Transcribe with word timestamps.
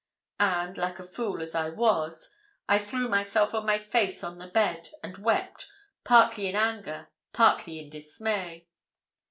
And, 0.39 0.79
like 0.79 0.97
a 0.97 1.03
fool 1.03 1.43
as 1.43 1.53
I 1.53 1.69
was, 1.69 2.33
I 2.67 2.79
threw 2.79 3.07
myself 3.07 3.53
on 3.53 3.67
my 3.67 3.77
face 3.77 4.23
on 4.23 4.39
the 4.39 4.47
bed 4.47 4.89
and 5.03 5.19
wept, 5.19 5.69
partly 6.03 6.47
in 6.47 6.55
anger, 6.55 7.09
partly 7.33 7.77
in 7.77 7.87
dismay. 7.91 8.67